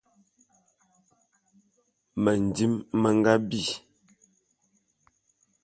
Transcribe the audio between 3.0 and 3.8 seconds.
me nga bi.